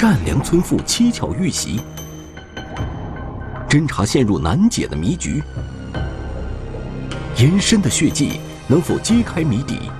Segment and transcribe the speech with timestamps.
[0.00, 1.80] 善良村妇蹊跷遇袭，
[3.68, 5.42] 侦查陷入难解的迷局。
[7.36, 8.38] 延伸的血迹
[8.68, 9.90] 能否揭开谜底？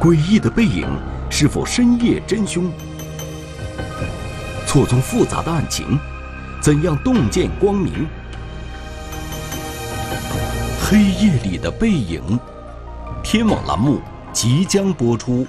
[0.00, 0.86] 诡异的背影
[1.28, 2.70] 是否深夜真凶？
[4.68, 5.98] 错综复杂的案情，
[6.62, 8.06] 怎样洞见光明？
[10.80, 12.38] 黑夜里的背影，
[13.20, 14.00] 天网栏目
[14.32, 15.44] 即将播出。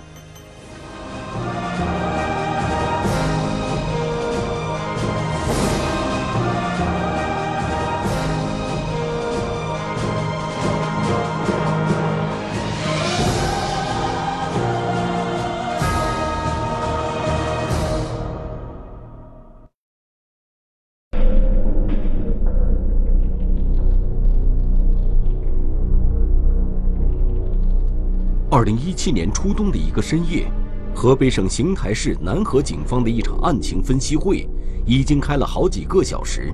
[28.85, 30.45] 一七年初冬的一个深夜，
[30.93, 34.47] 河北省邢台市南河警方的一场案情分析会
[34.85, 36.53] 已经开了好几个小时。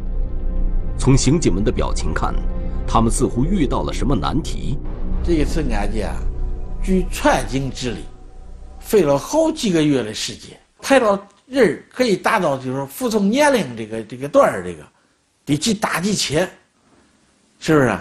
[0.97, 2.33] 从刑警们的表情看，
[2.87, 4.77] 他们似乎遇到了什么难题。
[5.25, 6.09] 这一次案件，
[6.81, 7.97] 据全警之力，
[8.79, 14.87] 费了好几个月的时间，排到人可以达到就是服从年龄这个这个段儿，这个
[15.43, 16.49] 得几大几千，
[17.59, 17.99] 是不是？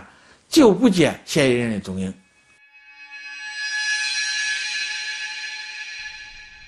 [0.48, 2.14] 就不见嫌疑人的踪影。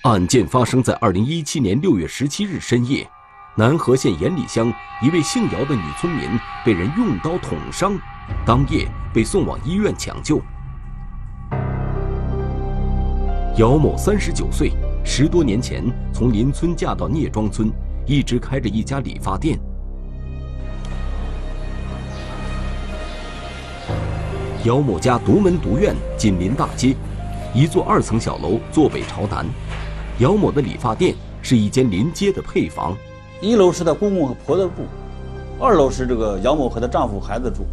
[0.03, 3.09] 案件发生在二零一七年六月十七日深夜，
[3.55, 4.69] 南河县盐里乡
[5.01, 6.29] 一位姓姚的女村民
[6.65, 7.97] 被人用刀捅伤，
[8.45, 10.41] 当夜被送往医院抢救。
[13.55, 14.73] 姚某三十九岁，
[15.05, 17.71] 十多年前从邻村嫁到聂庄村，
[18.05, 19.57] 一直开着一家理发店。
[24.65, 26.93] 姚某家独门独院，紧邻大街，
[27.53, 29.45] 一座二层小楼，坐北朝南。
[30.19, 32.95] 姚某的理发店是一间临街的配房，
[33.41, 34.83] 一楼是她公公和婆子住，
[35.59, 37.65] 二楼是这个姚某和她丈夫孩子住。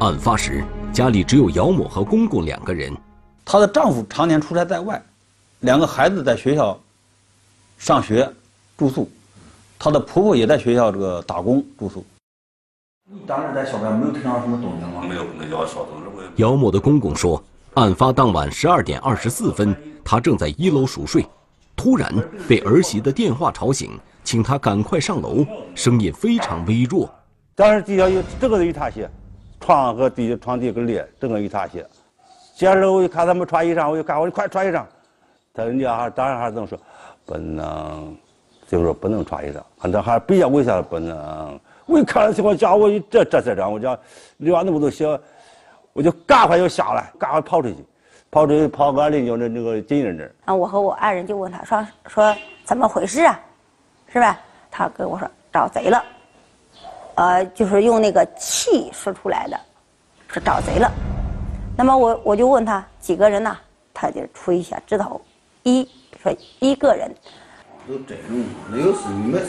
[0.00, 0.62] 案发时，
[0.92, 2.94] 家里只有姚某和公公两个人。
[3.42, 5.02] 她的丈夫常年出差在外，
[5.60, 6.78] 两个孩子在学校
[7.78, 8.30] 上学
[8.76, 9.08] 住宿，
[9.78, 12.04] 她的婆婆也在学校这个打工住宿。
[13.10, 15.02] 你当时在小边没有听到什么动静吗？
[15.08, 15.86] 没有，那叫啥东
[16.18, 16.42] 西？
[16.42, 17.42] 姚某的公公说。
[17.74, 19.74] 案发当晚十二点二十四分，
[20.04, 21.26] 他正在一楼熟睡，
[21.74, 22.08] 突然
[22.48, 27.12] 被儿媳的电话吵醒，请他赶快上楼，声音非常微弱。
[27.56, 29.10] 当时地下有整个一塌陷，
[29.60, 31.84] 床和地床底个裂，整个一塌陷。
[32.56, 34.84] 接着我一看他们穿衣裳，我就赶我你快穿衣裳。
[35.52, 36.78] 他人家还当然还这么说，
[37.26, 38.16] 不能，
[38.68, 39.60] 就是说不能穿衣裳。
[39.78, 41.58] 反正还比较为啥不能？
[41.86, 43.98] 我一看情况下，我一这这这这，我讲
[44.36, 45.18] 里边那么多血。
[45.94, 47.76] 我就赶快就下来，赶快跑出去，
[48.28, 50.34] 跑出去跑俺邻居那那个金人那儿。
[50.44, 53.40] 啊，我和我爱人就问他说说怎么回事啊，
[54.12, 54.38] 是吧？
[54.72, 56.04] 他跟我说找贼了，
[57.14, 59.58] 呃，就是用那个气说出来的，
[60.26, 60.90] 说找贼了。
[61.76, 63.56] 那么我我就问他几个人呢？
[63.92, 65.20] 他就吹一下指头，
[65.62, 65.88] 一
[66.20, 67.08] 说一个人。
[67.86, 69.46] 都这种，没有事没事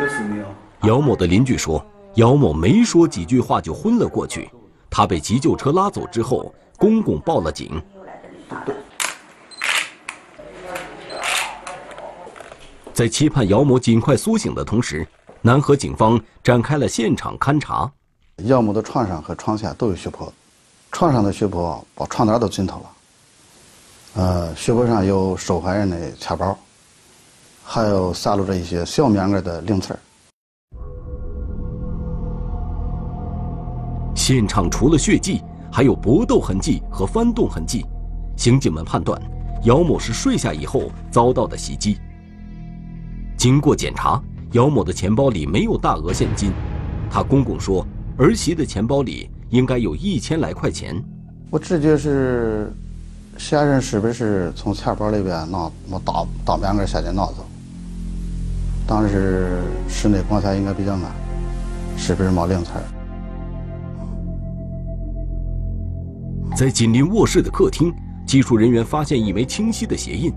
[0.00, 0.46] 有事没有？
[0.88, 4.50] 姚某的邻居说，姚某没说几句话就昏了过去。
[4.96, 7.82] 他被急救车拉走之后，公公报了警。
[12.92, 15.04] 在期盼姚某尽快苏醒的同时，
[15.42, 17.90] 南河警方展开了现场勘查。
[18.44, 20.32] 姚某的床上和床下都有血泊，
[20.92, 22.86] 床上的血泊把床单都浸透了。
[24.22, 26.56] 呃，血泊上有受害人的钱包，
[27.64, 29.98] 还有散落着一些小面额的零钱。
[34.14, 37.84] 现场除了血迹，还有搏斗痕迹和翻动痕迹。
[38.36, 39.20] 刑警们判断，
[39.64, 41.98] 姚某是睡下以后遭到的袭击。
[43.36, 46.52] 经过检查，姚某的钱包里没有大额现金。
[47.10, 51.00] 他公公说，儿媳的钱包里应该有一千来块钱。
[51.50, 52.72] 我直觉是，
[53.36, 57.44] 嫌疑人是不是从钱包里边拿么大大面额现金拿走？
[58.86, 61.00] 当时室内光线应该比较暗，
[61.96, 62.72] 是不是没零钱？
[66.54, 67.92] 在紧邻卧室的客厅，
[68.24, 70.32] 技术人员发现一枚清晰的鞋印，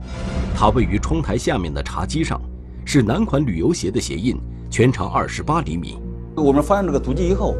[0.55, 2.41] 它位于窗台下面的茶几上，
[2.85, 4.35] 是男款旅游鞋的鞋印，
[4.67, 5.99] 全长二十八厘米。
[6.35, 7.55] 我们发现这个足迹以后，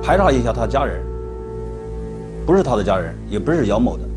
[0.00, 1.04] 排查一下他家人，
[2.46, 4.08] 不是他的家人，也不是姚某的，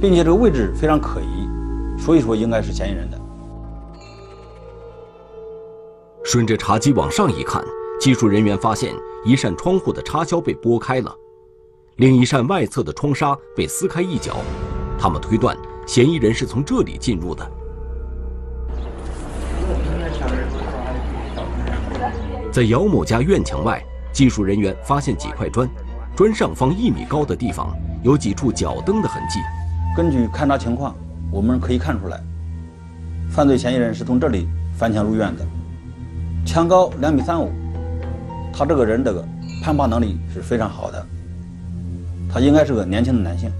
[0.00, 3.20] 并且这个位置非常可疑，所以说应该是嫌疑人的。
[6.24, 7.62] 顺着茶几往上一看，
[8.00, 8.94] 技术人员发现
[9.26, 11.14] 一扇窗户的插销被拨开了。
[11.96, 14.36] 另一扇外侧的窗纱被撕开一角，
[14.98, 15.54] 他们推断
[15.86, 17.50] 嫌疑人是从这里进入的。
[22.50, 25.68] 在姚某家院墙外，技术人员发现几块砖，
[26.16, 29.38] 砖上方一米高的地方有几处脚蹬的痕迹。
[29.94, 30.96] 根据勘查情况，
[31.30, 32.18] 我们可以看出来，
[33.28, 34.48] 犯罪嫌疑人是从这里
[34.78, 35.44] 翻墙入院的。
[36.46, 37.52] 墙高两米三五，
[38.50, 39.22] 他这个人这个
[39.62, 41.06] 攀爬能力是非常好的，
[42.32, 43.52] 他应该是个年轻的男性。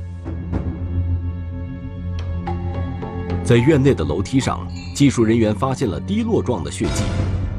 [3.45, 4.67] 在院内的楼梯上，
[4.97, 7.03] 技术人员发现了滴落状的血迹，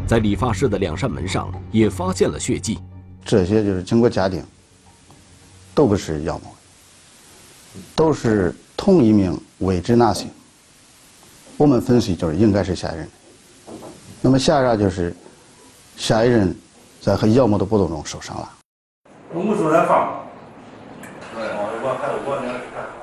[0.07, 2.79] 在理发室的两扇门上也发现了血迹。
[3.23, 4.43] 这些就是经过鉴定，
[5.75, 6.55] 都不是姚某，
[7.93, 10.29] 都是同一名未知男性。
[11.57, 13.07] 我们分析就是应该是嫌疑人。
[14.19, 15.15] 那么下一就是
[15.95, 16.55] 嫌疑人
[16.99, 18.51] 在和姚某的搏斗中受伤了。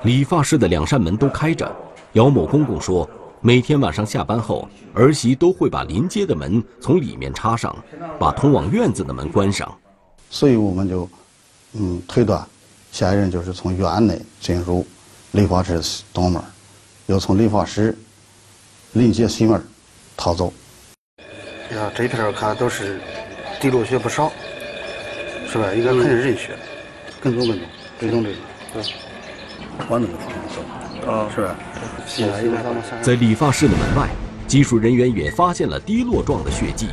[0.02, 1.70] 理发室的两扇门都开着。
[2.14, 3.08] 姚某公公说，
[3.40, 7.76] 每天晚上下班后，儿媳都会把临街的门从里面插上，
[8.18, 9.72] 把通往院子的门关上。
[10.28, 11.08] 所以我们就，
[11.74, 12.44] 嗯，推断，
[12.90, 14.86] 嫌疑人就是从院内进入
[15.32, 16.42] 理发室东门，
[17.06, 17.96] 又从理发室
[18.94, 19.62] 临街西门
[20.16, 20.52] 逃走。
[21.72, 23.00] 呀，这片看都是
[23.60, 24.32] 滴落血不少，
[25.46, 25.72] 是吧？
[25.74, 26.56] 应该肯定是人血，
[27.20, 27.68] 跟踪跟踪，
[28.00, 28.42] 追踪追踪，
[33.02, 34.08] 在理发室的门外，
[34.46, 36.88] 技术人员也发现了滴落状的血迹。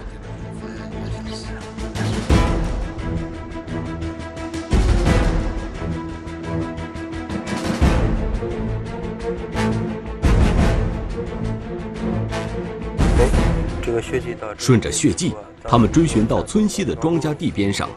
[14.57, 15.33] 顺着血迹，
[15.63, 17.89] 他们追寻到村西的庄稼地边上，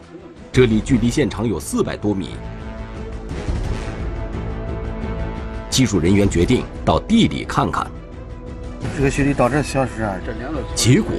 [0.52, 2.30] 这里距离现场有四百多米。
[5.70, 7.87] 技术人员决定到地里看看。
[8.96, 10.61] 这个血迹到这消失啊，这两个。
[10.75, 11.12] 结果，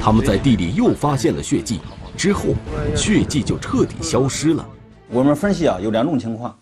[0.00, 1.80] 他们在地里又发现了血迹，
[2.16, 2.54] 之后
[2.94, 4.64] 血迹就彻底消失了。
[5.08, 6.54] 我们分析啊，有两种情况：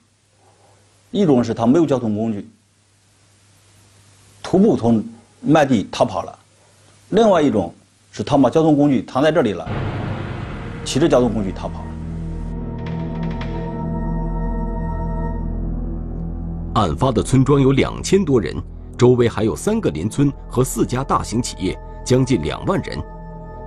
[1.10, 2.46] 一种是他没有交通工具，
[4.42, 5.04] 徒步从
[5.40, 6.38] 麦地逃跑了；
[7.10, 7.74] 另外一种
[8.12, 9.66] 是他把交通工具藏在这里了，
[10.84, 11.91] 骑着交通工具逃跑了。
[16.74, 18.56] 案发的村庄有两千多人，
[18.96, 22.98] 周围还有三个邻村和四家大型企业，将近两万人。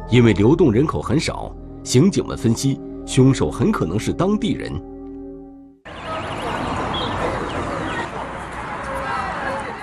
[0.10, 4.72] 因为流动人口很少，刑警们分析，凶手很可能是当地人。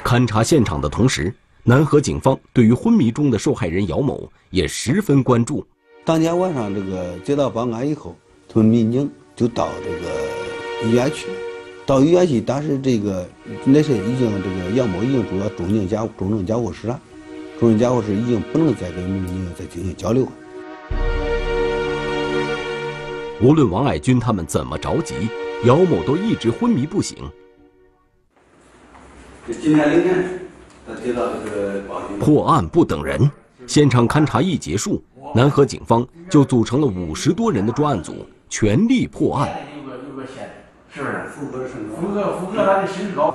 [0.03, 1.33] 勘查现场的同时，
[1.63, 5.65] 南河警方对于昏迷中的受害人姚某也十分关注。
[6.05, 8.17] 当天晚上，这个接到报案以后，
[8.49, 11.29] 他们民警就到这个医院去。
[11.85, 13.29] 到医院去，当时这个
[13.65, 17.01] 那是已经这个杨某已经住到重症监重症监护室了，
[17.59, 20.27] 重症监护室已经不能再跟民警再进行交流。
[23.43, 25.15] 无论王爱军他们怎么着急，
[25.65, 27.19] 姚某都一直昏迷不醒。
[29.61, 30.41] 今天凌晨，
[30.87, 32.17] 他接到这个报警。
[32.21, 33.29] 破案不等人，
[33.67, 35.03] 现场勘查一结束，
[35.35, 39.53] 南河警方就组成了五十多人的专案组，全力破案。
[40.95, 41.65] 是不是符合
[41.97, 43.35] 符合符合他的身高？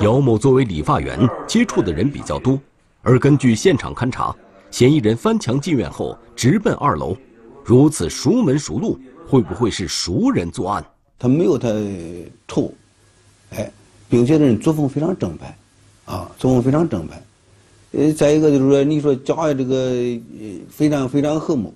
[0.00, 2.58] 姚某作为理发员，接触的人比较多，
[3.02, 4.34] 而根据现场勘查，
[4.70, 7.14] 嫌疑人翻墙进院后直奔二楼，
[7.62, 10.82] 如此熟门熟路，会不会是熟人作案？
[11.18, 11.68] 他没有他
[12.46, 12.72] 臭，
[13.50, 13.70] 哎，
[14.08, 15.58] 并且人作风非常正派，
[16.06, 17.22] 啊，作风非常正派。
[17.92, 19.92] 呃，再一个就是说，你说家这个
[20.70, 21.74] 非常非常和睦，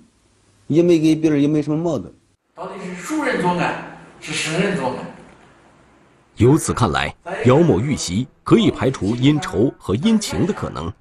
[0.65, 2.11] 也没给别人也没什么矛盾。
[2.55, 3.91] 到底是熟人作案？
[4.23, 4.95] 是生人作案。
[6.37, 7.13] 由此看来，
[7.45, 10.91] 姚某遇袭可以排除因仇和因情的可能。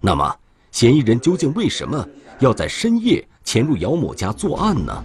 [0.00, 0.34] 那么，
[0.72, 2.04] 嫌疑人究竟为什么
[2.40, 5.04] 要在深夜潜入姚某家作案呢？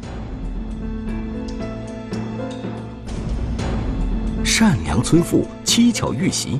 [4.43, 6.59] 善良村妇蹊跷遇袭，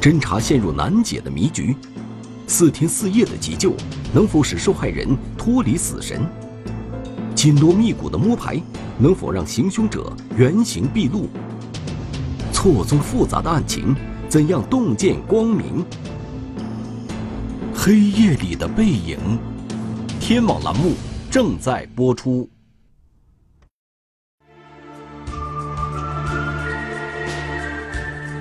[0.00, 1.76] 侦查陷入难解的迷局。
[2.46, 3.74] 四天四夜的急救
[4.12, 5.06] 能否使受害人
[5.36, 6.26] 脱离死神？
[7.42, 8.60] 紧锣密鼓的摸排。
[8.98, 11.26] 能否让行凶者原形毕露？
[12.52, 13.96] 错综复杂的案情，
[14.28, 15.82] 怎样洞见光明？
[17.74, 19.18] 黑夜里的背影，
[20.20, 20.92] 天网栏目
[21.30, 22.46] 正在播出。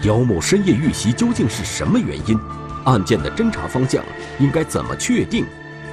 [0.04, 2.38] 姚某深夜遇袭究竟是什么原因？
[2.84, 4.04] 案件的侦查方向
[4.42, 5.46] 应该怎么确定？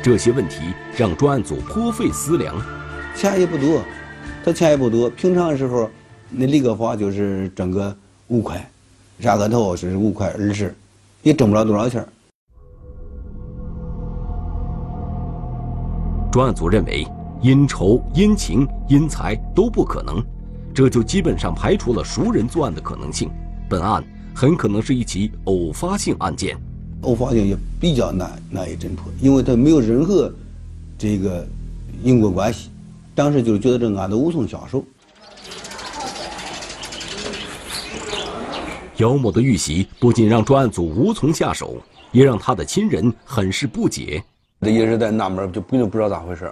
[0.03, 2.53] 这些问题让专案组颇费思量。
[3.17, 3.83] 钱也不多。
[4.45, 5.91] 他钱也不多，平常时候
[6.31, 7.97] 那李个发就是挣个
[8.29, 8.65] 五块，
[9.19, 10.73] 染个头是五块二十，
[11.23, 12.07] 也挣不了多少钱。
[16.31, 17.05] 专案组认为，
[17.43, 20.23] 因仇、因情、因财都不可能，
[20.73, 23.29] 这就基本上排除了熟人作案的可能性。
[23.69, 26.57] 本案很可能是一起偶发性案件。
[27.01, 30.33] 偶发性也比较难难以侦破，因为他没有任何
[30.97, 31.45] 这个
[32.05, 32.71] 因果关系。
[33.17, 34.85] 当时就觉得这个案子无从下手。
[38.99, 41.79] 姚某的遇袭不仅让专案组无从下手，
[42.13, 44.23] 也让他的亲人很是不解。
[44.61, 46.51] 这一直在纳闷，就不定不知道咋回事。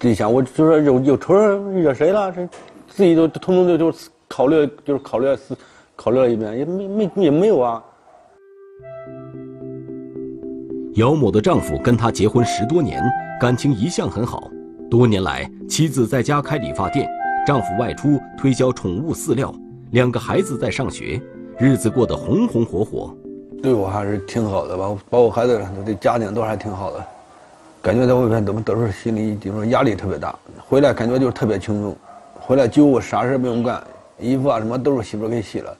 [0.00, 2.48] 之前我就说有有仇人惹谁了，这
[2.88, 5.56] 自己都通通就就考虑，就是考虑思
[5.94, 7.82] 考虑了一遍，也没没也没有啊。
[10.94, 13.02] 姚某的丈夫跟她结婚十多年，
[13.38, 14.50] 感情一向很好。
[14.92, 17.08] 多年来，妻子在家开理发店，
[17.46, 19.50] 丈夫外出推销宠物饲料，
[19.92, 21.18] 两个孩子在上学，
[21.58, 23.16] 日子过得红红火火。
[23.62, 27.02] 对我还是挺好的，把我把我孩子对家庭都还挺好的，
[27.80, 31.96] 感觉在外面怎么都是心里就是压力特别大，回来感觉就是特别轻松，
[32.38, 33.82] 回来就我啥事不用干，
[34.20, 35.74] 衣服啊什么都是媳妇给洗了。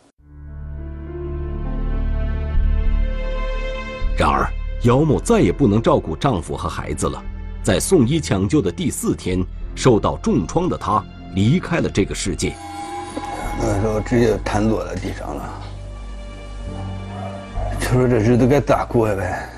[4.17, 4.49] 然而，
[4.85, 7.23] 姚某再也不能照顾丈夫和孩子了，
[7.63, 9.45] 在送医抢救的第四天，
[9.77, 11.03] 受到重创的他
[11.35, 12.55] 离开了这个世界。
[13.61, 15.63] 那时候直接瘫坐在地上了。
[17.81, 19.49] 就说这日子该咋过呗？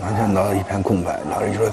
[0.00, 1.72] 完全脑子一片空白，老子就说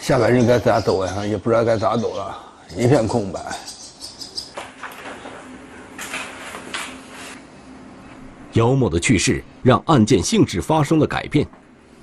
[0.00, 1.24] 下半日该咋走呀？
[1.24, 2.36] 也不知道该咋走了，
[2.76, 3.40] 一片空白。
[8.54, 11.46] 姚某的去世让案件性质发生了改变，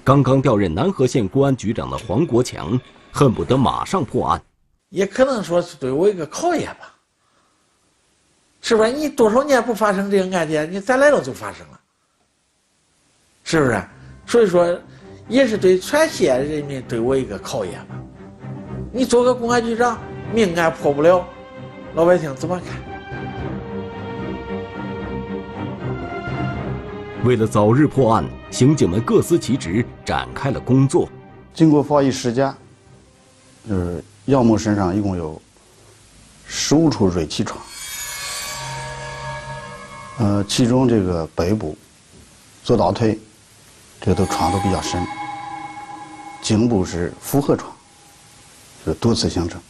[0.03, 2.79] 刚刚调任南河县公安局长的黄国强
[3.11, 4.41] 恨不得马上破案，
[4.89, 6.93] 也可能说是对我一个考验吧。
[8.65, 8.87] 是吧？
[8.87, 11.79] 你多少年不发生这个案件，你再来了就发生了，
[13.43, 13.83] 是不是？
[14.25, 14.79] 所以说，
[15.27, 17.95] 也是对全县人民对我一个考验吧。
[18.91, 19.99] 你做个公安局长，
[20.33, 21.25] 命案破不了，
[21.93, 22.92] 老百姓怎么看？
[27.23, 31.07] 为了早日破案，刑警们各司其职，展开了工作。
[31.53, 32.53] 经过法医尸检，
[33.65, 35.41] 就是姚某身上一共有
[36.45, 37.57] 十五处锐器创。
[40.17, 41.77] 呃，其中这个背部、
[42.61, 43.17] 左大腿，
[44.01, 45.01] 这都创都比较深。
[46.41, 47.71] 颈部是复合创，
[48.83, 49.61] 是多次形成。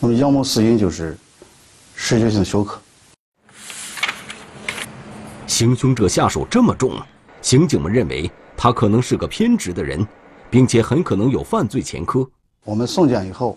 [0.00, 1.16] 那么杨某死因就是
[1.94, 2.80] 失血性休克。
[5.54, 7.00] 行凶者下手这么重，
[7.40, 10.04] 刑警们认为他可能是个偏执的人，
[10.50, 12.28] 并且很可能有犯罪前科。
[12.64, 13.56] 我们送检以后，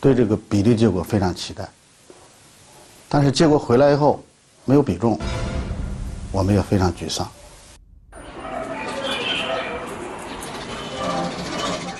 [0.00, 1.68] 对这个比例结果非常期待。
[3.06, 4.24] 但是结果回来以后
[4.64, 5.20] 没有比中，
[6.32, 7.30] 我们也非常沮丧。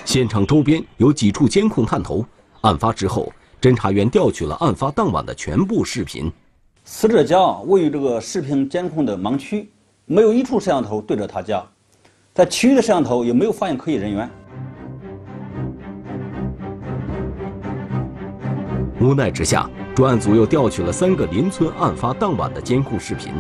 [0.07, 2.25] 现场周边有几处监控探头，
[2.63, 3.31] 案发之后，
[3.61, 6.33] 侦查员调取了案发当晚的全部视频。
[6.85, 9.71] 死者家位于这个视频监控的盲区，
[10.05, 11.65] 没有一处摄像头对着他家，
[12.35, 14.31] 在其余的摄像头也没有发现可疑人员。
[19.01, 19.69] 无奈之下。
[19.95, 23.31] 专案组又调取了三个邻村案发当晚的监控视频，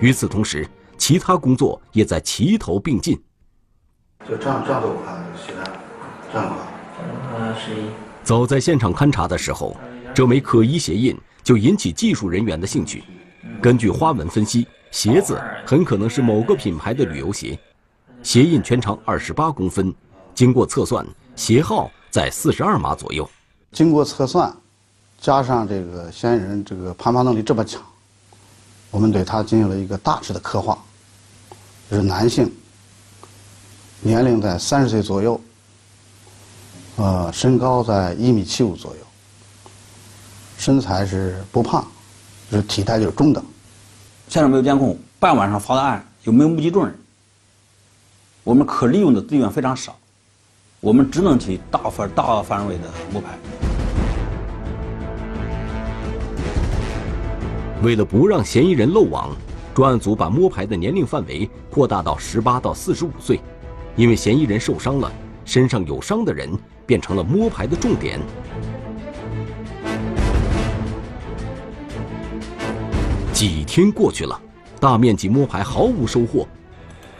[0.00, 3.18] 与此同时，其他工作也在齐头并进。
[4.28, 5.14] 就这样这样走快，
[5.46, 5.70] 现在
[6.30, 7.54] 这样快。
[8.22, 9.74] 早在现场勘查的时候，
[10.14, 13.02] 这枚可疑鞋印就引起技术人员的兴趣。
[13.60, 17.58] 根据花纹分析，鞋子很可能是某个品牌的旅游鞋，
[18.22, 19.94] 鞋印全长二十八公分，
[20.34, 21.06] 经过测算，
[21.36, 23.28] 鞋号在四十二码左右。
[23.72, 24.54] 经过测算。
[25.20, 27.80] 加上这个嫌疑人这个攀爬能力这么强，
[28.90, 30.76] 我们对他进行了一个大致的刻画，
[31.88, 32.50] 就是男性，
[34.00, 35.40] 年龄在三十岁左右，
[36.96, 39.00] 呃，身高在一米七五左右，
[40.62, 41.84] 身材是不胖，
[42.48, 43.44] 就是体态就是中等。
[44.28, 46.94] 现场没有监控，半晚上发的案有没有目击证人，
[48.44, 49.98] 我们可利用的资源非常少，
[50.78, 53.30] 我们只能去大范大范围的摸排。
[57.82, 59.34] 为了不让嫌疑人漏网，
[59.74, 63.40] 专案组把摸排的年龄范围扩大到十八到四十五岁，
[63.96, 65.10] 因为嫌疑人受伤了，
[65.44, 66.48] 身上有伤的人
[66.86, 68.20] 变成了摸排的重点。
[73.42, 74.40] 几天过去了，
[74.78, 76.46] 大面积摸排毫无收获，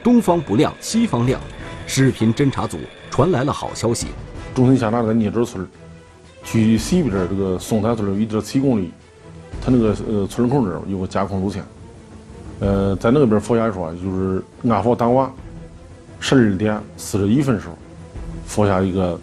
[0.04, 1.40] 东方不亮西方亮，
[1.84, 2.78] 视频侦查组
[3.10, 4.06] 传来了好消息：
[4.54, 5.66] 中心乡那个聂洲村
[6.44, 8.92] 距西边这个松台村有一点七公里，
[9.60, 11.64] 他那个呃村口那儿有个监控路线。
[12.60, 15.28] 呃，在那边佛下说，就是案发当晚
[16.20, 17.76] 十二点四十一分时候，
[18.46, 19.20] 佛下一个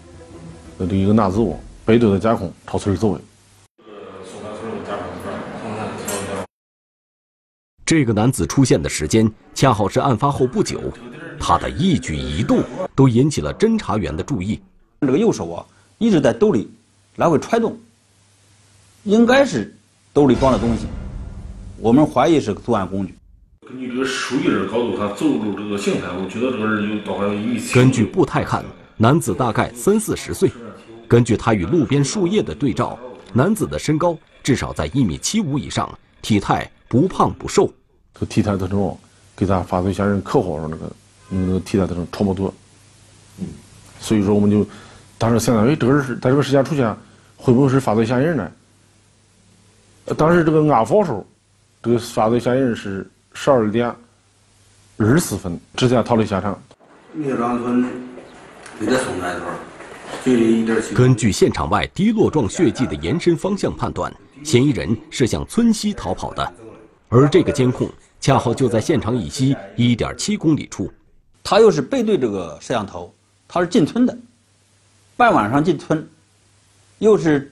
[0.76, 3.22] 呃这一个男子窝背对着监控朝村里走的。
[7.90, 10.80] 这个男子出现的时间恰好是案发后不久，
[11.40, 12.62] 他的一举一动
[12.94, 14.60] 都引起了侦查员的注意。
[15.00, 15.66] 这个右手啊
[15.98, 16.70] 一直在兜里
[17.16, 17.76] 来回揣动，
[19.02, 19.76] 应该是
[20.12, 20.86] 兜里装了东西，
[21.78, 23.12] 我们怀疑是作案工具。
[23.66, 27.74] 根据这个树叶的高度，他走路这个形态，我觉得这个人有大概有一米七。
[27.74, 28.64] 根据步态看，
[28.98, 30.48] 男子大概三四十岁。
[31.08, 32.96] 根据他与路边树叶的对照，
[33.32, 35.92] 男子的身高至少在一米七五以上，
[36.22, 37.68] 体态不胖不瘦。
[38.20, 38.94] 这个体态特征
[39.34, 40.92] 给咱犯罪嫌疑人刻画上那个
[41.30, 42.52] 那个体态特征差不多。
[43.38, 43.46] 嗯，
[43.98, 44.66] 所以说我们就
[45.16, 46.94] 当时想到，哎，这个人是在这个时间出现，
[47.38, 48.52] 会不会是犯罪嫌疑人呢？
[50.18, 51.26] 当时这个案发时候，
[51.82, 53.90] 这个犯罪嫌疑人是十二点
[54.98, 56.60] 二十四分直接逃离现场。
[57.14, 57.82] 聂庄村
[58.78, 59.44] 就在松台村，
[60.22, 60.94] 距离一点七。
[60.94, 64.12] 根据现场外滴落状血迹的延伸方向判断，
[64.44, 66.52] 嫌疑人是向村西逃跑的。
[67.08, 70.92] 而这个监控恰好就在现场以西一点七公里处，
[71.42, 73.12] 他又是背对这个摄像头，
[73.48, 74.16] 他是进村的，
[75.16, 76.06] 半晚上进村，
[76.98, 77.50] 又是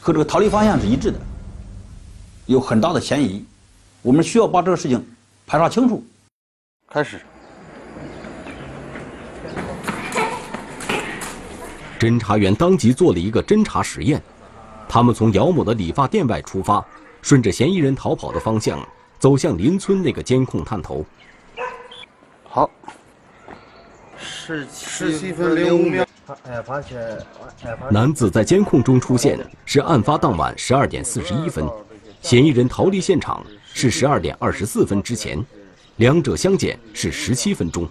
[0.00, 1.20] 和这个逃离方向是一致的，
[2.46, 3.44] 有很大的嫌疑，
[4.02, 5.00] 我们需要把这个事情
[5.46, 6.04] 排查清楚。
[6.88, 7.20] 开始。
[12.00, 14.20] 侦查员当即做了一个侦查实验，
[14.88, 16.84] 他们从姚某的理发店外出发。
[17.22, 18.80] 顺着嫌疑人逃跑的方向
[19.20, 21.04] 走向邻村那个监控探头。
[22.48, 22.68] 好，
[24.18, 26.06] 十十七分零五秒。
[26.44, 26.98] 哎，发现
[27.90, 31.68] 男子在监控中出现是案发当晚十二点四十一分，
[32.22, 35.44] 嫌疑人逃离现场是十二点二十四分之前，
[35.96, 37.86] 两者相减是十七分钟，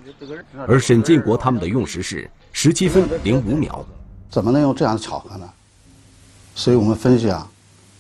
[0.68, 3.86] 而沈建国他们的用时是十七分零五秒。
[4.32, 5.48] 怎么能有这样的巧合呢？
[6.56, 7.48] 所以我们分析啊。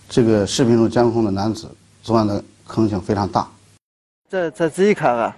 [0.07, 1.69] 这个视频中监控的男子
[2.01, 3.49] 作案的可能性非常大。
[4.29, 5.35] 再再仔细看看，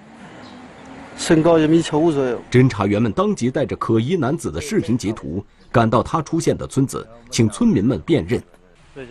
[1.17, 2.37] 身高一米七五左右。
[2.51, 8.43] 侦查员们当即带着可疑男子的视频截图，赶到他出现的村子，请村民们辨认。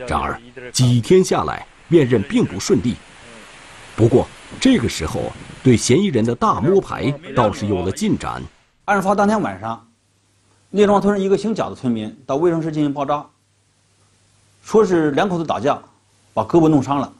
[0.06, 0.38] 然而
[0.70, 2.94] 几天下来，辨认并不顺利。
[3.96, 4.28] 不过
[4.60, 8.42] 这个时候，对嫌疑人的大摸排倒是有了进展。
[8.84, 9.88] 案发当天晚上，
[10.68, 13.24] 聂庄村一个姓贾的村民到卫生室进行包扎。
[14.62, 15.80] 说是两口子打架，
[16.34, 17.10] 把胳膊弄伤了。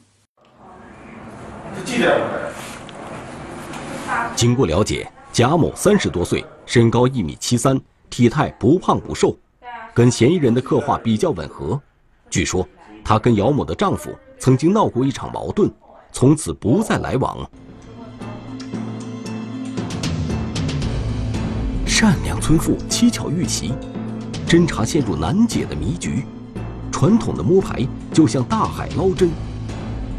[4.35, 9.37] 经过了解，贾某三十多岁，身高一米七三，体态不胖不瘦，
[9.93, 11.79] 跟嫌疑人的刻画比较吻合。
[12.29, 12.67] 据说，
[13.03, 15.71] 他跟姚某的丈夫曾经闹过一场矛盾，
[16.11, 17.37] 从此不再来往。
[21.85, 23.73] 善良村妇七巧遇袭，
[24.47, 26.25] 侦查陷入难解的迷局。
[26.91, 29.29] 传统的摸排就像大海捞针，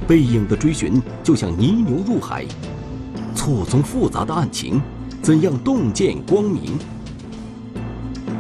[0.07, 2.45] 背影的追寻就像泥牛入海，
[3.35, 4.81] 错综复杂的案情，
[5.23, 6.79] 怎样洞见光明？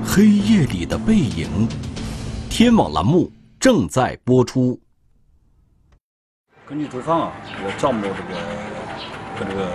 [0.05, 1.47] 黑夜里的背影，
[2.51, 4.79] 天网栏目正在播出。
[6.67, 8.41] 根据追访啊，这个贾某这个
[9.37, 9.71] 和这个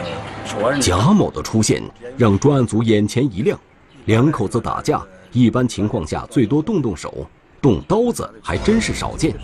[0.46, 1.82] 受害人贾某的出现
[2.18, 3.58] 让专案组眼前一亮，
[4.06, 7.26] 两口子打架，一般情况下最多动动手。
[7.60, 9.36] 动刀子还真是少见，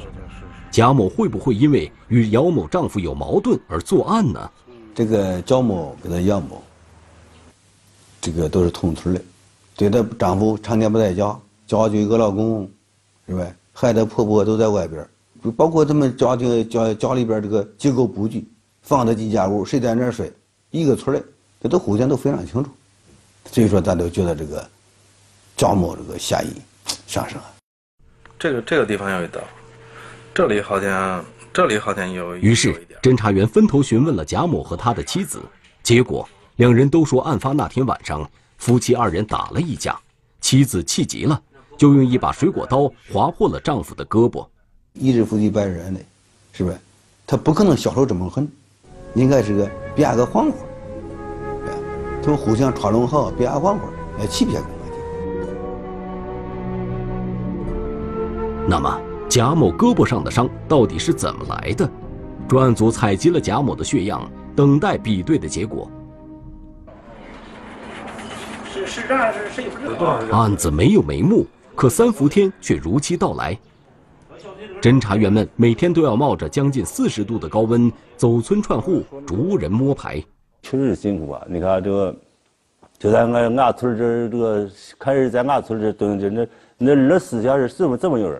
[0.73, 4.49] 贾某会不会因为与姚某丈夫有矛盾而作案呢？
[4.95, 6.63] 这个焦某跟她杨某，
[8.19, 9.21] 这个都是同村的，
[9.75, 11.25] 对她丈夫常年不在家，
[11.67, 12.67] 家就一个老公，
[13.27, 13.45] 是吧？
[13.71, 15.07] 孩子婆婆都在外边，
[15.43, 18.43] 就包括他们家庭家家里边这个结构布局，
[18.81, 20.33] 房子几间屋，谁在哪睡，
[20.71, 21.23] 一个村的，
[21.61, 22.71] 这都互相都非常清楚，
[23.51, 24.67] 所以说咱都觉得这个
[25.55, 26.59] 焦某这个嫌疑
[27.05, 27.39] 上升。
[28.39, 29.39] 这个这个地方有一刀，
[30.35, 32.35] 这里好像这里好像有。
[32.37, 35.39] 于是，侦查员分头询问了贾某和他的妻子，
[35.83, 39.95] 结果两人都说，案发那天晚上，夫妻二人打了一架，
[40.41, 41.39] 妻子气急了，
[41.77, 44.43] 就用一把水果刀划破了丈夫的胳膊。
[44.93, 45.99] 一日夫妻百日恩的，
[46.51, 46.77] 是不是？
[47.27, 48.51] 他不可能下手这么狠，
[49.13, 50.57] 应该是个编个谎话，
[52.23, 53.85] 他们互相串通好，编个谎话
[54.17, 54.79] 来欺骗公安。
[58.67, 58.99] 那么，
[59.33, 61.89] 贾某胳膊上的伤到底是怎么来的？
[62.47, 65.89] 专案组采集了贾某的血样，等待比对的结果。
[68.71, 69.65] 是是这样是谁？
[70.31, 73.57] 案子没有眉目，可三伏天却如期到来。
[74.79, 80.23] 侦查员们每天都要冒着将近四十度的高温，走村串户，逐人摸排。
[80.61, 81.43] 确实辛苦啊！
[81.49, 82.15] 你看这个，
[82.99, 84.69] 就在俺俺村这，这个
[84.99, 88.39] 开始在俺村这蹲着，那那二十四小时怎么这么有人，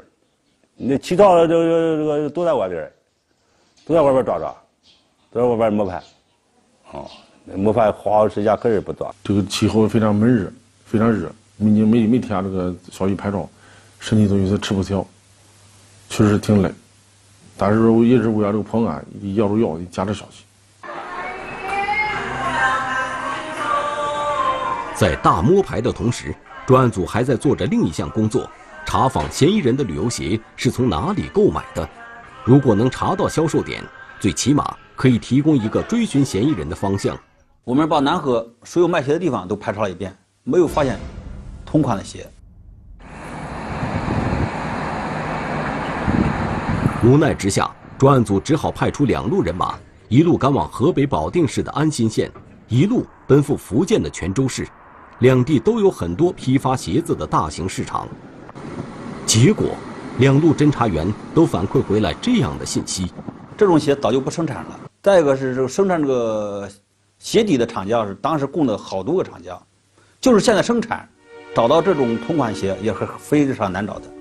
[0.76, 2.92] 那其他的这个这个都在外边，
[3.86, 4.54] 都在外边抓抓，
[5.32, 6.02] 都在外边摸排。
[6.92, 7.10] 哦，
[7.56, 9.14] 摸排花时间可是不短。
[9.24, 10.52] 这个气候非常闷热，
[10.86, 13.48] 非常热，民警每每天这个小雨拍照，
[14.00, 15.06] 身体都有些吃不消。
[16.10, 16.72] 确实挺累，
[17.58, 19.04] 但是我一直为了这个破案，
[19.36, 20.46] 要着药，加点小心。
[24.96, 26.36] 在大摸排的同时，
[26.68, 28.48] 专案组还在做着另一项工作：
[28.86, 31.88] 查访嫌疑人的旅游鞋是从哪里购买的。
[32.46, 33.84] 如果能查到销售点，
[34.20, 37.18] 最起码可以提供一个追寻嫌疑人的方向。
[37.64, 41.00] 我们把南河所有卖鞋的地方都排查了一遍，没有发现
[41.66, 42.28] 同款的鞋。
[47.04, 49.76] 无奈之下，专案组只好派出两路人马，
[50.08, 52.32] 一路赶往河北保定市的安新县，
[52.68, 54.68] 一路奔赴福建的泉州市，
[55.20, 58.08] 两地都有很多批发鞋子的大型市场。
[59.26, 59.70] 结果，
[60.20, 63.12] 两路侦查员都反馈回来这样的信息：
[63.58, 64.80] 这种鞋早就不生产了。
[65.02, 66.70] 再一个是这个生产这个
[67.20, 69.60] 鞋底的厂家是当时供的好多个厂家，
[70.22, 71.08] 就是现在生产，
[71.56, 74.14] 找到这种同款鞋也是非常难找的。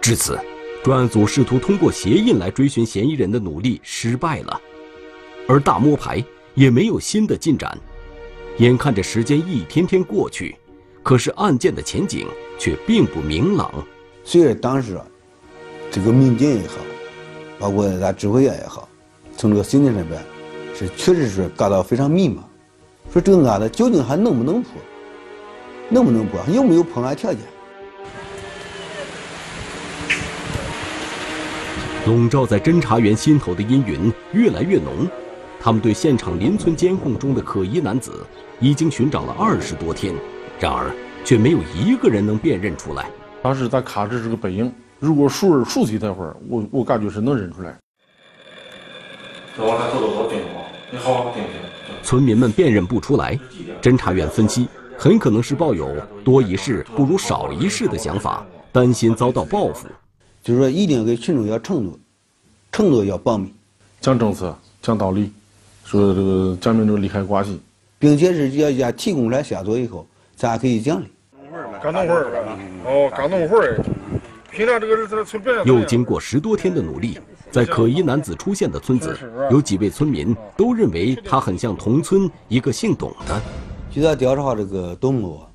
[0.00, 0.38] 至此，
[0.82, 4.60] 专案组试图通过鞋印来追寻嫌疑人的努力失败了，
[5.46, 6.22] 而大摸排
[6.54, 7.78] 也没有新的进展。
[8.58, 10.54] 眼看着时间一天天过去，
[11.02, 12.26] 可是案件的前景
[12.58, 13.70] 却并不明朗。
[14.24, 15.00] 虽然当时
[15.90, 16.76] 这个民警也好，
[17.58, 18.88] 包括咱指挥员也好，
[19.36, 20.22] 从这个刑警这边
[20.74, 22.36] 是确实是感到非常迷茫，
[23.12, 24.72] 说这个案子究竟还能不能破，
[25.88, 27.40] 能不能破，有没有破案条件？
[32.06, 35.08] 笼罩在侦查员心头的阴云越来越浓，
[35.60, 38.26] 他们对现场邻村监控中的可疑男子
[38.60, 40.12] 已经寻找了二十多天，
[40.62, 40.94] 然而
[41.24, 43.10] 却没有一个人能辨认出来。
[43.42, 47.76] 当时咱卡着是个背影，如果熟人熟悉他会儿，我我感觉是能认出来。
[49.58, 51.34] 再往前走走走，停好，你好。
[52.04, 53.36] 村民们辨认不出来，
[53.80, 59.88] 侦查员分析，很可能是抱有多一事不如少一事的想法，担心遭到报复。
[60.44, 61.98] 就是说，一定给群众要承诺，
[62.70, 63.52] 承诺要保密，
[64.00, 65.32] 讲政策，讲道理，
[65.84, 67.60] 说这个讲明这个利害关系，
[67.98, 70.06] 并且是要要提供出来线索以后，
[70.42, 71.06] 咱还可以奖励。
[71.80, 72.48] 刚弄会儿，
[72.84, 73.80] 哦，干弄会儿，
[74.50, 77.16] 平常这个这村边又经过十多天的努力，
[77.52, 79.16] 在可疑男子出现的村子，
[79.52, 83.40] 有几位村民都认为他很像同村一个姓董的。
[83.88, 85.46] 据咱调查这个董某，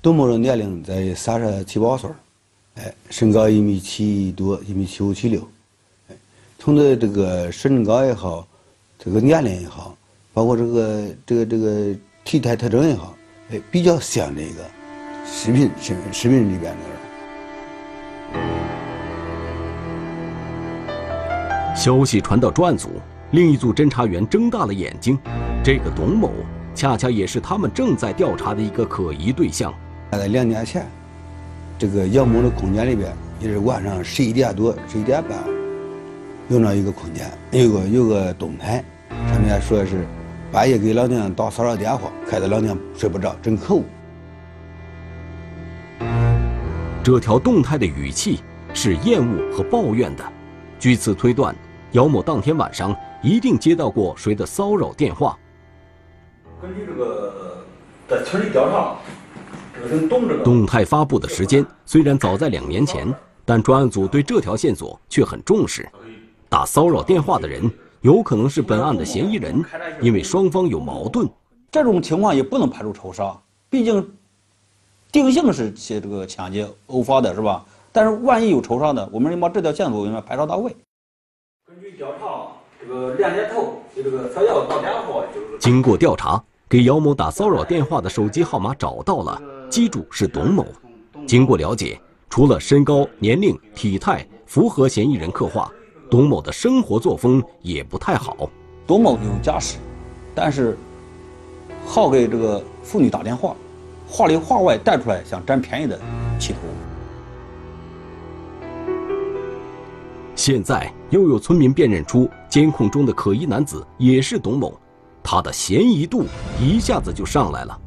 [0.00, 2.08] 董某的年龄在三十七八岁。
[2.76, 5.40] 哎，身高一米七多，一米七五七六。
[6.08, 6.14] 哎，
[6.56, 8.46] 从他这个身高也好，
[8.96, 9.96] 这个年龄也好，
[10.32, 13.16] 包括这个这个这个体态特征也好，
[13.52, 14.64] 哎，比较像这个
[15.26, 17.00] 视频视视频里边的人。
[21.76, 22.90] 消息传到专案组，
[23.32, 25.18] 另一组侦查员睁大了眼睛，
[25.64, 26.30] 这个董某
[26.76, 29.74] 恰恰也是他们正在调查的一个可疑对象。
[30.12, 30.86] 在两年前。
[31.76, 33.10] 这个杨某的空间里边，
[33.40, 35.38] 也是晚上十一点多、十一点半，
[36.48, 38.84] 有那一个空间，有个有个动态，
[39.32, 40.06] 上面说的是
[40.52, 43.84] 半夜给老娘打骚扰电话，害得老娘睡不着，真可恶。
[47.04, 48.40] 这条动态的语气
[48.74, 50.24] 是厌恶和抱怨的，
[50.78, 51.54] 据此推断，
[51.92, 55.38] 姚某当天晚上一定接到过谁的骚扰电话。
[56.60, 57.64] 根据这个
[58.08, 58.96] 在村里调查。
[60.44, 63.10] 动态发布的时间虽然早在两年前，
[63.46, 65.88] 但专案组对这条线索却很重视。
[66.50, 67.62] 打骚扰电话的人
[68.00, 69.62] 有可能是本案的嫌疑人，
[70.00, 71.28] 因为双方有矛盾。
[71.70, 73.36] 这种情况也不能排除仇杀，
[73.68, 74.10] 毕竟
[75.12, 77.64] 定性是些这个抢劫殴发的是吧？
[77.92, 79.06] 但是万一有仇杀呢？
[79.12, 80.74] 我们要把这条线索应该排查到位。
[81.66, 82.48] 根据调查，
[82.80, 89.40] 这个两年头就这个他要打电话，就是经过调查，给姚某打骚扰电话的手机号码找到了。
[89.68, 90.66] 机主是董某。
[91.26, 95.70] 经过了解，除了身高、年龄、体态符合嫌疑人刻画，
[96.10, 98.50] 董某的生活作风也不太好。
[98.84, 99.78] 董某有家室，
[100.34, 100.76] 但是
[101.86, 103.54] 好给这个妇女打电话，
[104.08, 105.96] 话里话外带出来想占便宜的
[106.36, 106.58] 企图。
[110.34, 114.76] 现在又有村民辨认出监控中的可疑男子也是董某，
[115.22, 116.24] 他的嫌疑度
[116.58, 117.80] 一下子就上来了。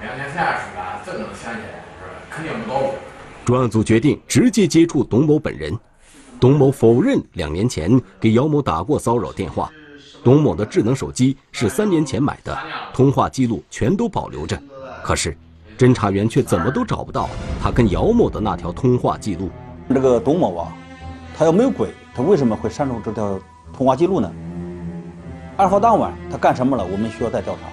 [0.00, 1.52] 两天三十吧，这么能相，
[2.30, 2.80] 肯定不到。
[3.44, 5.76] 专案组决定直接接触董某本人，
[6.42, 9.70] 董某否认两年前给姚某打过骚扰电话。
[10.24, 12.58] 董某的智能手机是三年前买的，
[12.92, 14.60] 通话记录全都保留着。
[15.04, 15.36] 可是，
[15.78, 17.30] 侦查员却怎么都找不到
[17.62, 19.50] 他跟姚某的那条通话记录。
[19.88, 20.72] 这个董某啊，
[21.38, 23.38] 他要没有鬼，他为什么会删除这条
[23.72, 24.28] 通话记录呢？
[25.56, 26.84] 二号当晚他干什么了？
[26.84, 27.68] 我们需要再调查。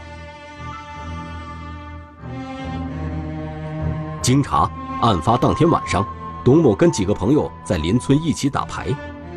[4.22, 4.70] 经查，
[5.02, 6.06] 案发当天晚上，
[6.44, 8.88] 董某跟几个朋友在邻村一起打牌，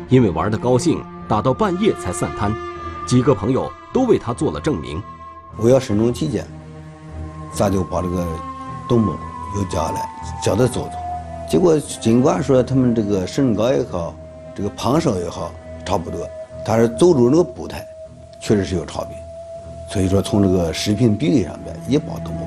[0.09, 2.53] 因为玩得高兴，打到半夜才散摊。
[3.05, 5.01] 几个朋友都为他做了证明。
[5.57, 6.47] 我要慎重起见，
[7.51, 8.25] 咱就把这个
[8.87, 9.13] 董某
[9.55, 10.09] 又叫来，
[10.43, 10.91] 叫他走走。
[11.49, 14.15] 结果尽管说他们这个身高也好，
[14.55, 15.51] 这个胖瘦也好
[15.85, 16.27] 差不多，
[16.65, 17.85] 但是走路那个步态
[18.39, 19.17] 确实是有差别。
[19.91, 22.42] 所以说从这个视频比例上面也把董某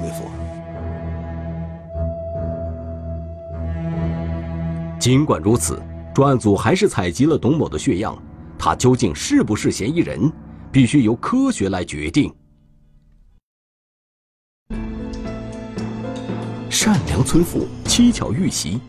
[5.06, 5.80] 尽管如此，
[6.12, 8.20] 专案组还是采集了董某的血样，
[8.58, 10.32] 他究竟是不是嫌疑人？
[10.72, 12.34] 必须由科学来决定。
[16.68, 18.80] 善良村妇蹊跷遇袭，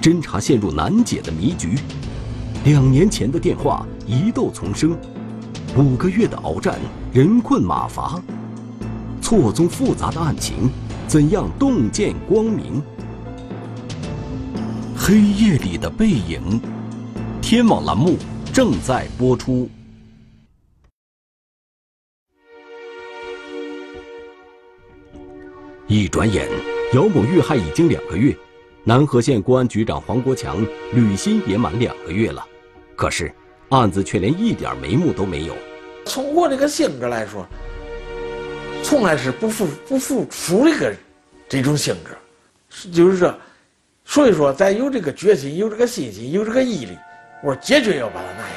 [0.00, 1.74] 侦查陷入难解的迷局。
[2.64, 4.96] 两年前的电话疑窦丛生，
[5.76, 6.78] 五个月的鏖战
[7.12, 8.22] 人困马乏，
[9.20, 10.70] 错综复杂的案情，
[11.08, 12.80] 怎样洞见光明？
[15.08, 16.60] 黑夜里的背影，
[17.40, 18.18] 天网栏目
[18.52, 19.66] 正在播出。
[25.86, 26.46] 一转眼，
[26.92, 28.36] 姚某遇害已经两个月，
[28.84, 32.46] 南河县公安局长黄国强履新也满两个月了，
[32.94, 33.32] 可是
[33.70, 35.56] 案子却连一点眉目都没有。
[36.04, 37.48] 从我这个性格来说，
[38.82, 40.94] 从来是不服不服输的个
[41.48, 42.10] 这种性格，
[42.90, 43.34] 就是说，
[44.10, 46.96] 所以说咱有这个决心，有这个信心，有这个毅力，
[47.44, 48.54] 我坚决要把他拿下。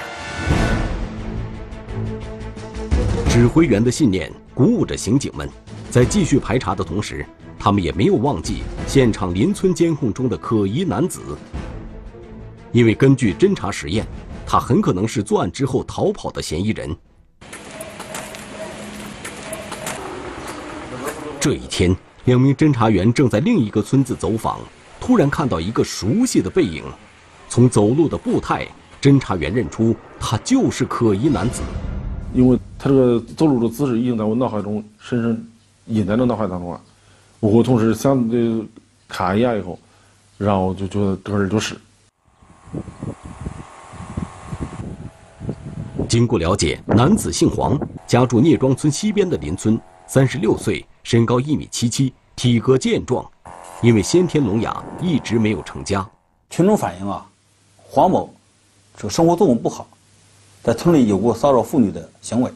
[3.29, 5.49] 指挥员的信念鼓舞着刑警们。
[5.89, 7.25] 在继续排查的同时，
[7.59, 11.19] 他们也没有忘记现场邻村监控中的可疑男子。
[12.71, 14.07] 因为根据侦查实验，
[14.47, 16.95] 他很可能是作案之后逃跑的嫌疑人。
[21.41, 24.61] 这一天，两名侦查员正在另一个村子走访，
[25.01, 26.83] 突然看到一个熟悉的背影。
[27.49, 28.65] 从走路的步态，
[29.01, 31.61] 侦查员认出他就是可疑男子。
[32.33, 35.47] 因为他这个走路的姿势已经在我脑海中深深。
[35.87, 36.79] 印在了脑海当中了，
[37.39, 38.63] 我同时想的
[39.09, 39.77] 看一眼以后，
[40.37, 41.75] 然后就觉得这个人就是。
[46.07, 53.29] 经过了解，男子姓黄，家住聂庄村西边的邻村，三十六岁，身高一米七七，体格健壮，
[53.81, 56.07] 因为先天聋哑，一直没有成家。
[56.51, 57.25] 群众反映啊，
[57.83, 58.31] 黄某
[58.95, 59.87] 这个生活作风不好，
[60.61, 62.51] 在村里有过骚扰妇女的行为。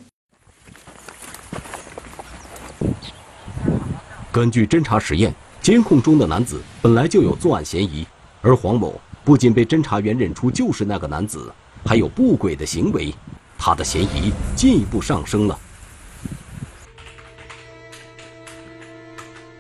[4.32, 5.34] 根据侦查实验，
[5.64, 8.06] 监控中的男子本来就有作案嫌疑，
[8.44, 11.52] 而黄某不仅被侦查员认出就是那个男子，
[11.84, 13.12] 还有不轨的行为，
[13.58, 15.60] 他的嫌疑进一步上升了。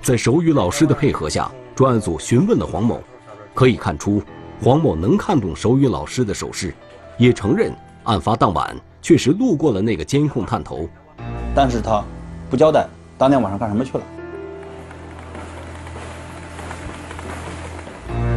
[0.06, 3.02] 在手语老师的配合下，专案组询问了黄某，
[3.56, 4.22] 可以看出，
[4.62, 6.72] 黄某能看懂手语老师的手势，
[7.18, 10.88] 也承认案发当晚确实路过了那个监控探头，
[11.56, 12.04] 但是他
[12.52, 12.88] 不交代
[13.18, 14.04] 当天晚上干什么去了。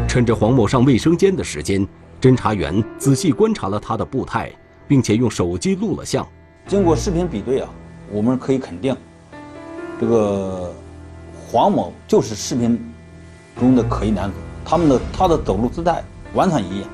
[0.08, 1.86] 趁着黄某上卫生间的时间，
[2.18, 4.50] 侦查员仔细观察了他的步态，
[4.86, 6.26] 并且用手机录了像。
[6.66, 7.68] 经过视频比对啊，
[8.10, 8.96] 我们可以肯定，
[10.00, 10.72] 这个
[11.50, 12.78] 黄某就是视频
[13.58, 14.36] 中的可疑男子。
[14.64, 16.88] 他们的他的走路姿态完全一样。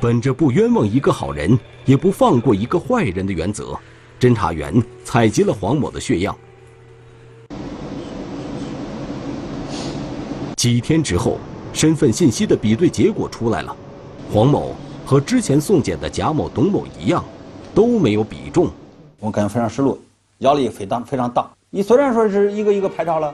[0.00, 3.78] 本着不冤枉一个好人，也不放过一个坏人的原则，
[4.18, 6.36] 侦查员采集了黄某的血样。
[10.56, 11.38] 几天之后，
[11.72, 13.76] 身份信息的比对结果出来了，
[14.32, 14.74] 黄某
[15.06, 17.24] 和之前送检的贾某、董某一样，
[17.72, 18.68] 都没有比中。
[19.22, 19.96] 我感觉非常失落，
[20.38, 21.48] 压力非常非常大。
[21.70, 23.32] 你虽然说是一个一个排查了，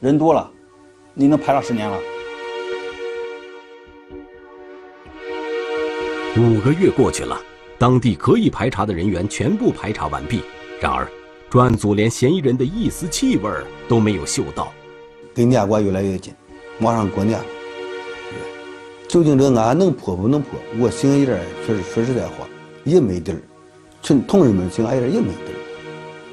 [0.00, 0.50] 人多了，
[1.14, 1.96] 你能排查十年了？
[6.36, 7.40] 五个月过去了，
[7.78, 10.42] 当地可以排查的人员全部排查完毕，
[10.80, 11.08] 然而，
[11.48, 13.48] 专案组连嫌疑人的一丝气味
[13.88, 14.72] 都没有嗅到。
[15.32, 16.34] 跟年关越来越近，
[16.80, 17.44] 马上过年了，
[19.06, 20.58] 究竟这个案能破不能破？
[20.80, 22.48] 我心里边确实说实在话
[22.82, 23.38] 也没底儿，
[24.04, 25.54] 群同志们心里边也没底。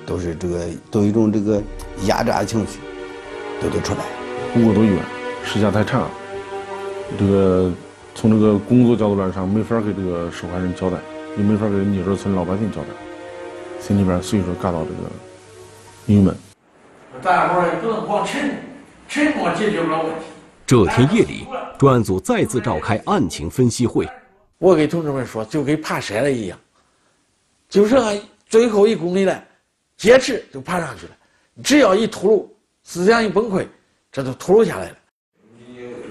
[0.05, 0.59] 都是这个
[0.91, 1.61] 都有一种这个
[2.05, 2.79] 压榨情绪，
[3.61, 3.99] 都得出来。
[4.53, 4.97] 工作都远，
[5.45, 6.09] 时间太长，
[7.17, 7.71] 这个
[8.13, 10.97] 从这个工作角度来上，没法给这个受害人交代，
[11.37, 12.87] 也没法给尼尔村老百姓交代，
[13.79, 15.09] 心里边所以说感到这个
[16.07, 16.35] 郁闷。
[17.21, 18.51] 大伙儿也不能光沉，
[19.07, 20.25] 沉默解决不了问题。
[20.65, 21.45] 这天夜里，
[21.79, 24.05] 专案组再次召开案情分析会。
[24.57, 26.57] 我给同志们说，就跟爬山了一样，
[27.71, 29.41] 就剩最后一公里了，
[29.95, 31.11] 坚持就爬上去了。
[31.63, 32.45] 只要一秃噜，
[32.83, 33.65] 思想一崩溃，
[34.11, 34.97] 这就秃噜下来了。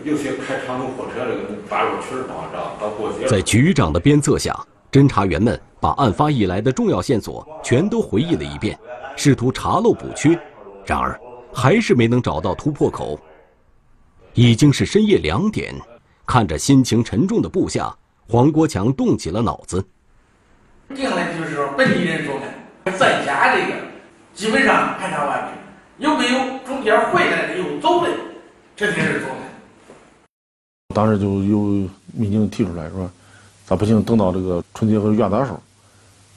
[0.02, 3.28] 有些开长途货车这个大路确实不好找，到过节。
[3.28, 4.58] 在局长的鞭策下，
[4.90, 8.78] 侦查员们把案发以来的重要线索全都回忆了一遍，
[9.14, 10.30] 试图查漏补缺，
[10.86, 11.20] 然而
[11.52, 13.20] 还是没能找到突破口。
[14.32, 15.74] 已经是深夜两点，
[16.26, 17.94] 看着心情沉重的部下。
[18.26, 19.84] 黄国强动起了脑子，
[20.94, 23.74] 定的就是说本地人做的，在家这个
[24.34, 28.08] 基本上排查完毕，有没有中间回来的又走的，
[28.74, 29.36] 这些人做的。
[30.94, 33.08] 当时就有民警提出来说，
[33.64, 35.62] 咱不行，等到这个春节和元旦时候，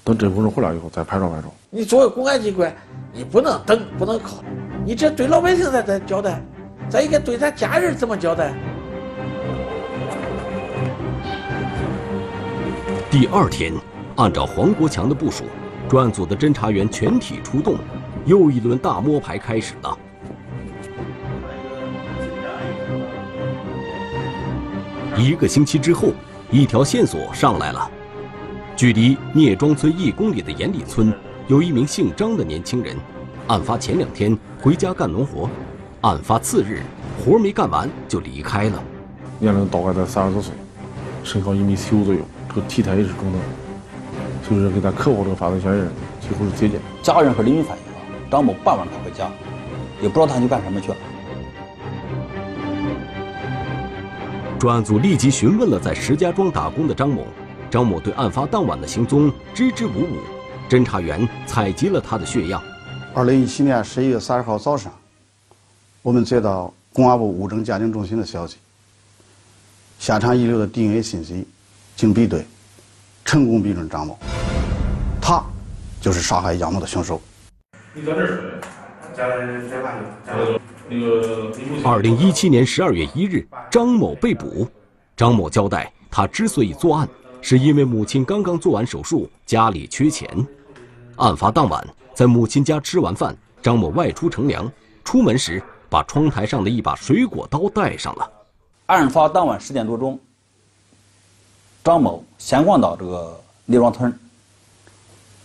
[0.04, 1.48] 等这部分人回来以后再排查排查。
[1.72, 2.72] 你作为公安机关，
[3.12, 4.44] 你不能等，不能靠，
[4.86, 6.40] 你这对老百姓再再交代，
[6.90, 8.54] 咱应该对他家人怎么交代？
[13.10, 13.74] 第二天，
[14.16, 15.46] 按照黄国强的部署，
[15.90, 17.76] 专案组的侦查员全体出动，
[18.26, 19.98] 又一轮大摸排开始了。
[25.18, 26.10] 一个星期之后，
[26.52, 27.90] 一条线索上来了：
[28.76, 31.12] 距离聂庄村一公里的盐里村，
[31.48, 32.96] 有一名姓张的年轻人，
[33.48, 35.50] 案发前两天回家干农活，
[36.02, 36.84] 案发次日
[37.24, 38.84] 活没干完就离开了。
[39.40, 40.54] 年龄大概在三十多岁，
[41.24, 42.20] 身高一米七五左右。
[42.50, 43.42] 这个体态也是中等，
[44.48, 45.90] 所以说跟咱客户这个犯罪嫌疑人
[46.22, 46.80] 几乎是接近。
[47.02, 49.32] 家人和邻居反映啊，张某傍晚才回家，
[50.02, 50.98] 也不知道他去干什么去了。
[54.60, 57.26] 专案组立即询问了在石家庄打工的张某，
[57.70, 60.18] 张某对案发当晚的行踪支支吾吾。
[60.70, 62.62] 侦查员采集了他的血样。
[63.14, 64.92] 二零一七年十一月三十号早上，
[66.02, 68.58] 我们接到公安部物证鉴定中心的消息，
[70.00, 71.46] 现场遗留的 DNA 信息。
[71.96, 72.44] 经比对，
[73.26, 74.18] 成功逼准张某，
[75.22, 75.44] 他
[76.02, 77.22] 就是杀害杨某的凶手。
[81.84, 84.68] 二零一七年十二月一日，张某被捕。
[85.16, 87.08] 张某交代，他之所以作案，
[87.42, 90.28] 是因为母亲刚刚做完手术，家里缺钱。
[91.16, 94.70] 案发当晚，在母亲家吃完饭，张某外出乘凉，
[95.04, 98.30] 出门时把窗台上的一把水果刀带上了。
[98.88, 100.20] 案发当晚十点多钟。
[101.84, 104.18] 张某闲逛到这个聂庄村，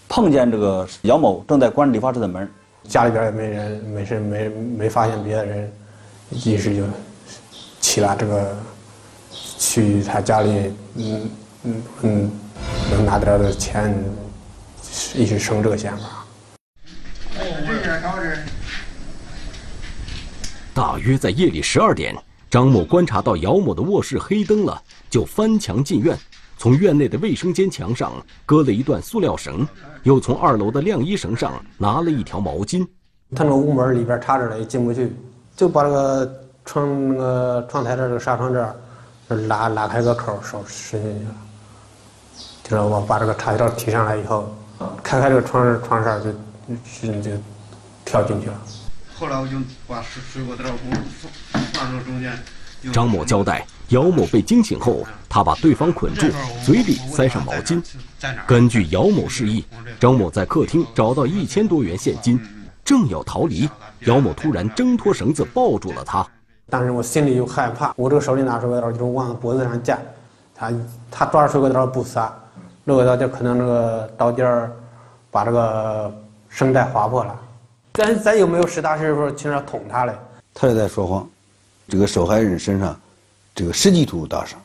[0.09, 2.49] 碰见这个姚某正在关理发室的门，
[2.85, 5.73] 家里边也没人，没事没没发现别的人，
[6.47, 6.85] 于是就
[7.81, 8.57] 起了这个
[9.33, 11.31] 去他家里，嗯
[11.65, 12.31] 嗯嗯，
[12.93, 13.93] 能拿点的钱，
[15.17, 16.25] 一时生这个想法。
[20.73, 22.15] 大约在夜里十二点，
[22.49, 24.81] 张某观察到姚某的卧室黑灯了。
[25.11, 26.15] 就翻墙进院，
[26.59, 28.13] 从院内的卫生间墙上
[28.45, 29.67] 割了一段塑料绳，
[30.03, 32.85] 又从二楼的晾衣绳上拿了一条毛巾。
[33.37, 35.15] 他那个屋门里边插着了，也进不去，
[35.55, 38.75] 就把那个窗那个窗台这个纱窗这儿
[39.47, 41.35] 拉拉开个口，手伸进去了。
[42.65, 44.53] 就是我把这个插销提上来以后，
[45.03, 46.33] 开开这个窗窗扇就
[47.07, 47.31] 就就
[48.05, 48.61] 跳进去了。
[49.15, 52.37] 后来我就把水水果刀放放到中间。
[52.93, 53.67] 张某交代。
[53.89, 56.27] 姚某被惊醒后，他把对方捆住，
[56.63, 57.83] 嘴里塞上毛巾。
[58.47, 59.65] 根据姚某示意，
[59.99, 62.39] 张某在客厅找到一千多元现金，
[62.85, 63.67] 正要逃离，
[64.01, 66.27] 姚某突然挣脱绳子抱住了他。
[66.69, 69.99] 当时我心里又害怕，我这个手里拿水果刀就往脖子上架，
[70.55, 70.71] 他
[71.11, 72.31] 他抓着水果刀不撒，
[72.85, 74.71] 那个刀就可能那个刀尖儿
[75.31, 76.13] 把这个
[76.51, 77.35] 绳带划破了。
[77.95, 80.13] 咱咱有没有实打实说去那捅他嘞。
[80.53, 81.27] 他也在说谎，
[81.89, 82.99] 这个受害人身上。
[83.55, 84.57] 这个实际图打上，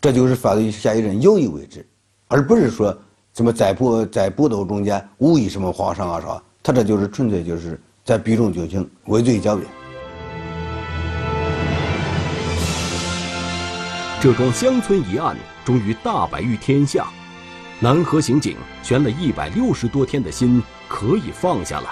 [0.00, 1.86] 这就是犯罪嫌疑人有意为之，
[2.26, 2.98] 而不是说
[3.32, 9.68] 什么在搏在搏斗中间无意什么划伤啊啥，他这就是纯粹就是在避重就轻，畏罪狡辩。
[14.20, 17.06] 这桩乡村疑案终于大白于天下，
[17.78, 21.88] 南河刑警悬了一百六十多天的心可以放下了。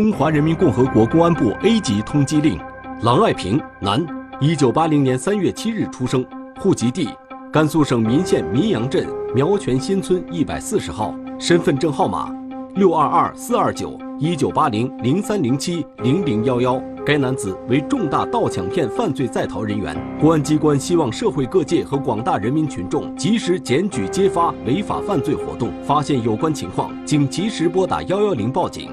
[0.00, 2.58] 中华人民共和国公安部 A 级通缉令：
[3.02, 4.02] 郎爱平，男，
[4.40, 6.24] 一九八零年三月七日出生，
[6.58, 7.10] 户籍地
[7.52, 12.34] 甘肃省岷县岷阳镇苗泉新村一百四十号，身份证号码
[12.76, 16.82] 六二二四二九一九八零零三零七零零幺幺。
[17.04, 19.94] 该男子为重大盗抢骗犯罪在逃人员。
[20.18, 28.88] 公安机关希望社会各界和广大人民群众及时检举揭发违法犯罪活动，发现有关情况，请及时拨打幺幺零报警。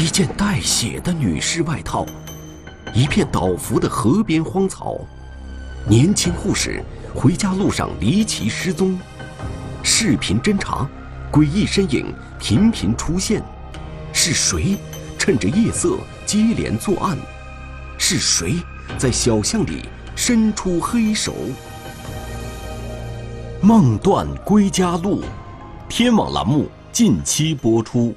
[0.00, 2.06] 一件带血的女士外套，
[2.94, 4.96] 一片倒伏的河边荒草，
[5.88, 8.96] 年轻护士回家路上离奇失踪，
[9.82, 10.88] 视频侦查，
[11.32, 13.42] 诡异身影频频出现，
[14.12, 14.76] 是谁
[15.18, 17.18] 趁着夜色接连作案？
[17.98, 18.54] 是谁
[18.96, 21.34] 在小巷里伸出黑手？
[23.60, 25.24] 梦断归家路，
[25.88, 28.14] 天网栏目近期播出。